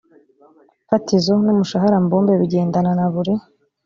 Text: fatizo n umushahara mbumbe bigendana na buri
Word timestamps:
fatizo 0.89 1.33
n 1.43 1.47
umushahara 1.53 1.95
mbumbe 2.03 2.33
bigendana 2.41 2.91
na 2.99 3.05
buri 3.13 3.33